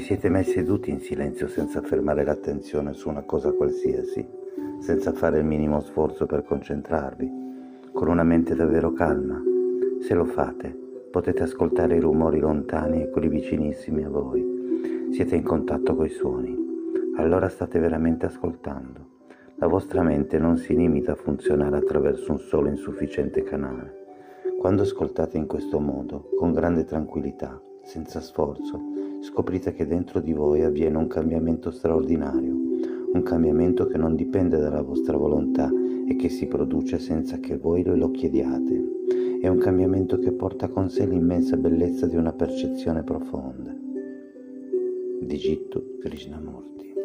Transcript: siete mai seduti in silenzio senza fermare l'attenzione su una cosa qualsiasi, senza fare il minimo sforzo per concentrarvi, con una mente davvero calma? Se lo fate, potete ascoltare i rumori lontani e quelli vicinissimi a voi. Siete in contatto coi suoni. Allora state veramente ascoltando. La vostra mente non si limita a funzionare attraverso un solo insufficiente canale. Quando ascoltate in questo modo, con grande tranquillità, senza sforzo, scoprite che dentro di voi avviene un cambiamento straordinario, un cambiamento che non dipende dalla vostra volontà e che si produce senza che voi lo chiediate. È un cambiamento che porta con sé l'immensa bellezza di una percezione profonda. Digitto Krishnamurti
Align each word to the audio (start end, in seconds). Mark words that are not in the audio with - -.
siete 0.00 0.28
mai 0.28 0.44
seduti 0.44 0.90
in 0.90 1.00
silenzio 1.00 1.48
senza 1.48 1.80
fermare 1.80 2.24
l'attenzione 2.24 2.92
su 2.92 3.08
una 3.08 3.22
cosa 3.22 3.52
qualsiasi, 3.52 4.26
senza 4.80 5.12
fare 5.12 5.38
il 5.38 5.44
minimo 5.44 5.80
sforzo 5.80 6.26
per 6.26 6.44
concentrarvi, 6.44 7.30
con 7.92 8.08
una 8.08 8.22
mente 8.22 8.54
davvero 8.54 8.92
calma? 8.92 9.40
Se 10.00 10.14
lo 10.14 10.24
fate, 10.24 10.76
potete 11.10 11.44
ascoltare 11.44 11.96
i 11.96 12.00
rumori 12.00 12.40
lontani 12.40 13.02
e 13.02 13.10
quelli 13.10 13.28
vicinissimi 13.28 14.04
a 14.04 14.08
voi. 14.08 15.08
Siete 15.12 15.34
in 15.34 15.42
contatto 15.42 15.96
coi 15.96 16.10
suoni. 16.10 16.54
Allora 17.16 17.48
state 17.48 17.78
veramente 17.78 18.26
ascoltando. 18.26 19.14
La 19.56 19.66
vostra 19.66 20.02
mente 20.02 20.38
non 20.38 20.58
si 20.58 20.76
limita 20.76 21.12
a 21.12 21.16
funzionare 21.16 21.78
attraverso 21.78 22.32
un 22.32 22.38
solo 22.38 22.68
insufficiente 22.68 23.42
canale. 23.42 24.04
Quando 24.58 24.82
ascoltate 24.82 25.38
in 25.38 25.46
questo 25.46 25.78
modo, 25.78 26.28
con 26.36 26.52
grande 26.52 26.84
tranquillità, 26.84 27.58
senza 27.82 28.20
sforzo, 28.20 28.95
scoprite 29.36 29.74
che 29.74 29.86
dentro 29.86 30.20
di 30.20 30.32
voi 30.32 30.62
avviene 30.62 30.96
un 30.96 31.08
cambiamento 31.08 31.70
straordinario, 31.70 32.54
un 33.12 33.22
cambiamento 33.22 33.86
che 33.86 33.98
non 33.98 34.16
dipende 34.16 34.56
dalla 34.56 34.80
vostra 34.80 35.18
volontà 35.18 35.70
e 36.08 36.16
che 36.16 36.30
si 36.30 36.46
produce 36.46 36.98
senza 36.98 37.38
che 37.38 37.58
voi 37.58 37.84
lo 37.84 38.10
chiediate. 38.10 38.82
È 39.38 39.46
un 39.46 39.58
cambiamento 39.58 40.18
che 40.18 40.32
porta 40.32 40.68
con 40.68 40.88
sé 40.88 41.04
l'immensa 41.04 41.58
bellezza 41.58 42.06
di 42.06 42.16
una 42.16 42.32
percezione 42.32 43.02
profonda. 43.02 43.76
Digitto 45.20 45.84
Krishnamurti 46.00 46.95